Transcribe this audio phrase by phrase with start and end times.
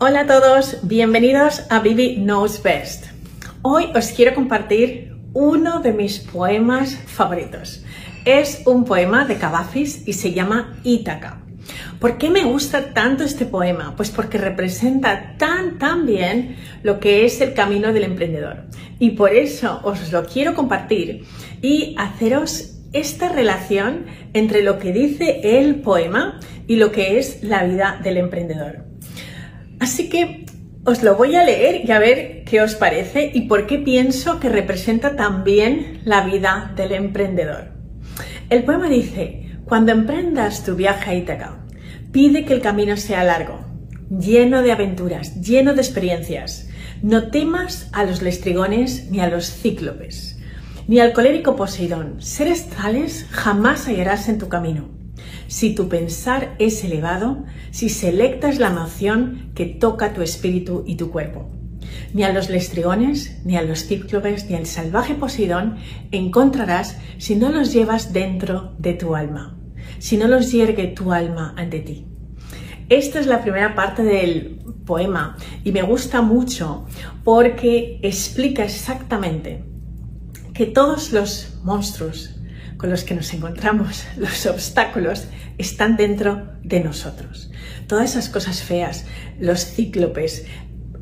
[0.00, 3.06] Hola a todos, bienvenidos a Bibi Knows Best.
[3.62, 7.84] Hoy os quiero compartir uno de mis poemas favoritos.
[8.24, 11.42] Es un poema de Cavafis y se llama Ítaca.
[12.00, 13.94] ¿Por qué me gusta tanto este poema?
[13.96, 18.64] Pues porque representa tan, tan bien lo que es el camino del emprendedor.
[18.98, 21.24] Y por eso os lo quiero compartir
[21.62, 27.62] y haceros esta relación entre lo que dice el poema y lo que es la
[27.62, 28.93] vida del emprendedor.
[29.94, 30.44] Así que
[30.84, 34.40] os lo voy a leer y a ver qué os parece y por qué pienso
[34.40, 37.68] que representa también la vida del emprendedor.
[38.50, 41.64] El poema dice, cuando emprendas tu viaje a Ítaca,
[42.10, 43.60] pide que el camino sea largo,
[44.10, 46.68] lleno de aventuras, lleno de experiencias.
[47.00, 50.40] No temas a los lestrigones ni a los cíclopes,
[50.88, 52.20] ni al colérico Poseidón.
[52.20, 55.03] Seres tales jamás hallarás en tu camino
[55.54, 61.12] si tu pensar es elevado, si selectas la noción que toca tu espíritu y tu
[61.12, 61.48] cuerpo.
[62.12, 65.76] Ni a los lestriones, ni a los cíclopes, ni al salvaje Poseidón
[66.10, 69.56] encontrarás si no los llevas dentro de tu alma,
[70.00, 72.04] si no los yergue tu alma ante ti.
[72.88, 76.84] Esta es la primera parte del poema y me gusta mucho
[77.22, 79.62] porque explica exactamente
[80.52, 82.33] que todos los monstruos,
[82.84, 87.50] con los que nos encontramos, los obstáculos, están dentro de nosotros.
[87.86, 89.06] Todas esas cosas feas,
[89.40, 90.44] los cíclopes,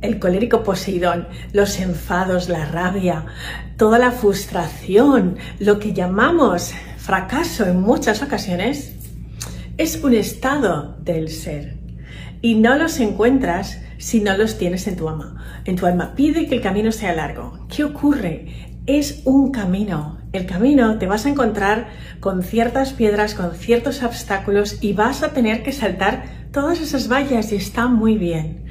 [0.00, 3.26] el colérico Poseidón, los enfados, la rabia,
[3.76, 8.94] toda la frustración, lo que llamamos fracaso en muchas ocasiones,
[9.76, 11.78] es un estado del ser.
[12.40, 15.62] Y no los encuentras si no los tienes en tu alma.
[15.64, 17.66] En tu alma pide que el camino sea largo.
[17.68, 18.64] ¿Qué ocurre?
[18.86, 20.13] es un camino.
[20.34, 21.86] El camino te vas a encontrar
[22.18, 27.52] con ciertas piedras, con ciertos obstáculos y vas a tener que saltar todas esas vallas
[27.52, 28.64] y está muy bien.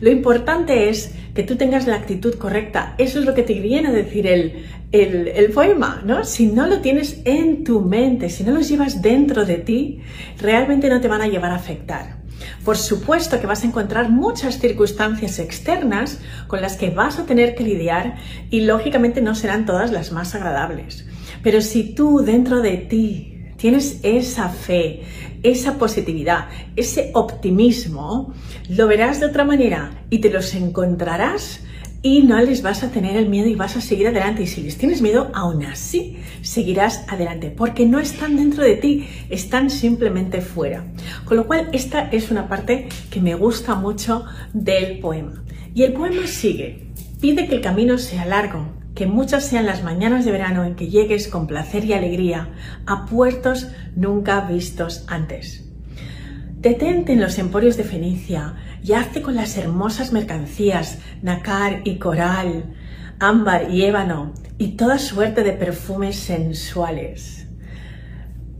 [0.00, 2.94] Lo importante es que tú tengas la actitud correcta.
[2.98, 6.24] Eso es lo que te viene a decir el, el, poema, ¿no?
[6.24, 10.00] Si no lo tienes en tu mente, si no los llevas dentro de ti,
[10.40, 12.16] realmente no te van a llevar a afectar.
[12.64, 17.54] Por supuesto que vas a encontrar muchas circunstancias externas con las que vas a tener
[17.54, 18.16] que lidiar
[18.50, 21.06] y lógicamente no serán todas las más agradables.
[21.42, 25.02] Pero si tú dentro de ti tienes esa fe,
[25.42, 28.34] esa positividad, ese optimismo,
[28.68, 31.60] lo verás de otra manera y te los encontrarás
[32.02, 34.44] y no les vas a tener el miedo y vas a seguir adelante.
[34.44, 39.08] Y si les tienes miedo, aún así seguirás adelante, porque no están dentro de ti,
[39.28, 40.84] están simplemente fuera.
[41.24, 45.42] Con lo cual, esta es una parte que me gusta mucho del poema.
[45.74, 46.86] Y el poema sigue.
[47.20, 50.88] Pide que el camino sea largo, que muchas sean las mañanas de verano en que
[50.88, 52.48] llegues con placer y alegría
[52.86, 55.68] a puertos nunca vistos antes.
[56.56, 62.74] Detente en los emporios de Fenicia y hazte con las hermosas mercancías, nacar y coral,
[63.20, 67.46] ámbar y ébano y toda suerte de perfumes sensuales.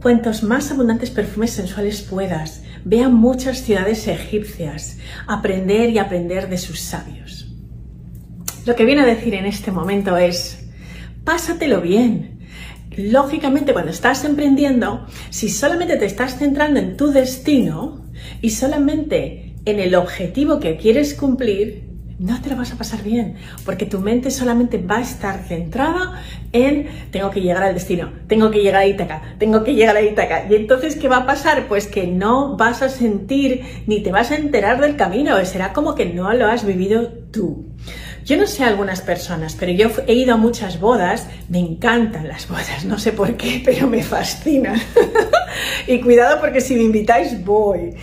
[0.03, 6.81] Cuantos más abundantes perfumes sensuales puedas, vea muchas ciudades egipcias, aprender y aprender de sus
[6.81, 7.46] sabios.
[8.67, 10.69] Lo que viene a decir en este momento es,
[11.25, 12.37] pásatelo bien,
[12.97, 18.07] Lógicamente, cuando estás emprendiendo, si solamente te estás centrando en tu destino
[18.41, 21.85] y solamente en el objetivo que quieres cumplir,
[22.19, 23.35] no te lo vas a pasar bien,
[23.67, 26.23] porque tu mente solamente va a estar centrada
[26.53, 30.01] en tengo que llegar al destino, tengo que llegar a Ítaca, tengo que llegar a
[30.01, 30.47] Ítaca.
[30.49, 31.69] Y entonces, ¿qué va a pasar?
[31.69, 35.95] Pues que no vas a sentir ni te vas a enterar del camino, será como
[35.95, 37.67] que no lo has vivido tú.
[38.27, 42.49] Yo no sé algunas personas, pero yo he ido a muchas bodas, me encantan las
[42.49, 44.81] bodas, no sé por qué, pero me fascinan.
[45.87, 47.95] y cuidado porque si me invitáis voy.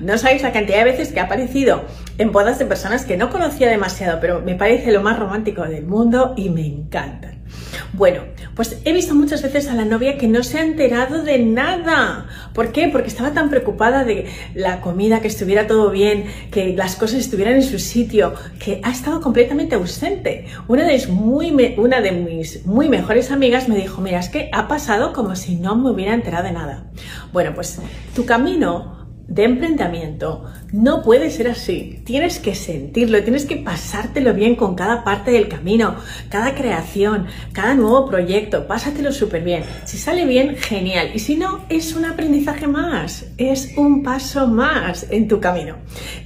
[0.00, 1.84] No sabéis la cantidad de veces que ha aparecido
[2.16, 5.84] en bodas de personas que no conocía demasiado, pero me parece lo más romántico del
[5.84, 7.44] mundo y me encantan.
[7.92, 8.22] Bueno,
[8.56, 12.26] pues he visto muchas veces a la novia que no se ha enterado de nada.
[12.54, 12.88] ¿Por qué?
[12.88, 17.56] Porque estaba tan preocupada de la comida, que estuviera todo bien, que las cosas estuvieran
[17.56, 20.46] en su sitio, que ha estado completamente ausente.
[20.68, 24.66] Una de, muy una de mis muy mejores amigas me dijo, mira, es que ha
[24.68, 26.86] pasado como si no me hubiera enterado de nada.
[27.34, 27.78] Bueno, pues
[28.14, 28.95] tu camino
[29.28, 32.00] de emprendimiento no puede ser así.
[32.04, 35.96] Tienes que sentirlo, tienes que pasártelo bien con cada parte del camino,
[36.28, 38.66] cada creación, cada nuevo proyecto.
[38.66, 39.64] Pásatelo súper bien.
[39.84, 41.10] Si sale bien, genial.
[41.14, 45.76] Y si no, es un aprendizaje más, es un paso más en tu camino.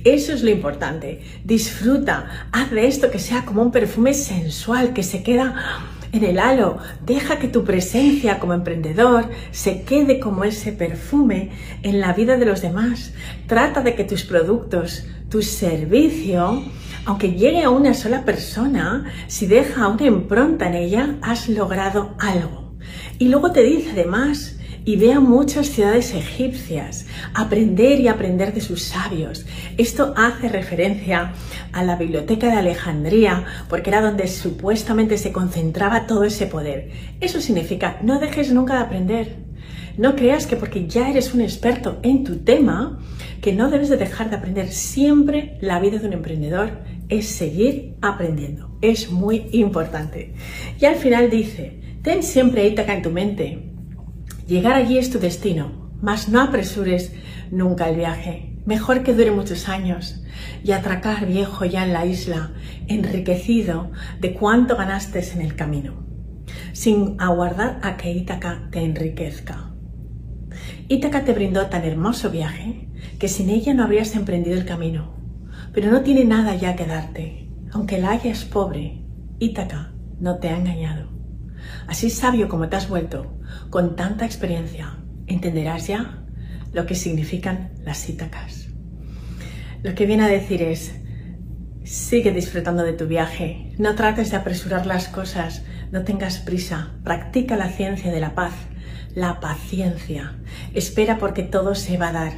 [0.05, 1.21] Eso es lo importante.
[1.45, 5.55] Disfruta, haz de esto que sea como un perfume sensual que se queda
[6.13, 6.79] en el halo.
[7.05, 11.51] Deja que tu presencia como emprendedor se quede como ese perfume
[11.83, 13.13] en la vida de los demás.
[13.47, 16.63] Trata de que tus productos, tu servicio,
[17.05, 22.75] aunque llegue a una sola persona, si deja una impronta en ella, has logrado algo.
[23.19, 24.60] Y luego te dice además,
[24.91, 29.47] y ve a muchas ciudades egipcias, aprender y aprender de sus sabios.
[29.79, 31.33] Esto hace referencia
[31.71, 36.91] a la biblioteca de Alejandría, porque era donde supuestamente se concentraba todo ese poder.
[37.21, 39.37] Eso significa, no dejes nunca de aprender.
[39.97, 42.99] No creas que porque ya eres un experto en tu tema,
[43.41, 44.73] que no debes de dejar de aprender.
[44.73, 48.77] Siempre la vida de un emprendedor es seguir aprendiendo.
[48.83, 50.35] Es muy importante.
[50.81, 53.70] Y al final dice, ten siempre Ítaca en tu mente,
[54.51, 57.13] Llegar allí es tu destino, mas no apresures
[57.53, 58.57] nunca el viaje.
[58.67, 60.25] Mejor que dure muchos años
[60.65, 62.51] y atracar viejo ya en la isla,
[62.89, 66.05] enriquecido de cuánto ganaste en el camino,
[66.73, 69.73] sin aguardar a que Ítaca te enriquezca.
[70.89, 72.89] Ítaca te brindó tan hermoso viaje
[73.21, 75.15] que sin ella no habrías emprendido el camino,
[75.73, 77.49] pero no tiene nada ya que darte.
[77.71, 79.05] Aunque la hayas pobre,
[79.39, 81.09] Ítaca no te ha engañado.
[81.87, 83.40] Así sabio como te has vuelto,
[83.71, 86.25] con tanta experiencia, entenderás ya
[86.73, 88.69] lo que significan las Ítacas.
[89.83, 90.93] Lo que viene a decir es,
[91.85, 95.63] sigue disfrutando de tu viaje, no trates de apresurar las cosas,
[95.93, 98.55] no tengas prisa, practica la ciencia de la paz,
[99.15, 100.37] la paciencia.
[100.75, 102.33] Espera porque todo se va a dar.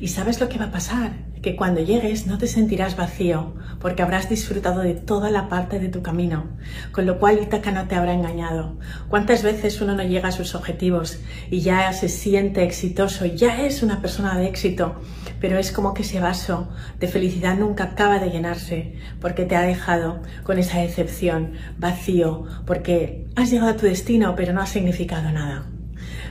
[0.00, 1.12] ¿Y sabes lo que va a pasar?
[1.46, 5.88] que cuando llegues no te sentirás vacío, porque habrás disfrutado de toda la parte de
[5.88, 6.46] tu camino,
[6.90, 8.76] con lo cual Ítaca no te habrá engañado.
[9.08, 13.84] ¿Cuántas veces uno no llega a sus objetivos y ya se siente exitoso, ya es
[13.84, 14.96] una persona de éxito,
[15.40, 16.68] pero es como que ese vaso
[16.98, 23.28] de felicidad nunca acaba de llenarse, porque te ha dejado con esa decepción, vacío, porque
[23.36, 25.75] has llegado a tu destino, pero no ha significado nada.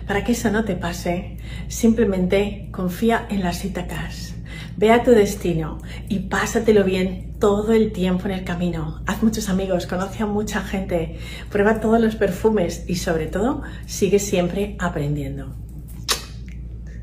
[0.07, 1.37] Para que eso no te pase,
[1.67, 4.35] simplemente confía en las Ítacas
[4.77, 5.77] Ve a tu destino
[6.09, 9.01] y pásatelo bien todo el tiempo en el camino.
[9.07, 11.17] Haz muchos amigos, conoce a mucha gente,
[11.49, 15.55] prueba todos los perfumes y sobre todo sigue siempre aprendiendo.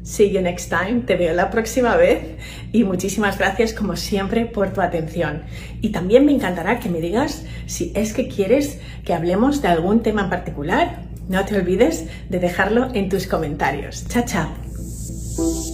[0.03, 2.37] See you next time, te veo la próxima vez
[2.73, 5.45] y muchísimas gracias como siempre por tu atención.
[5.81, 10.03] Y también me encantará que me digas si es que quieres que hablemos de algún
[10.03, 11.12] tema en particular.
[11.33, 14.07] No te olvides de dejarlo en tus comentarios.
[14.07, 15.72] Chao, chao.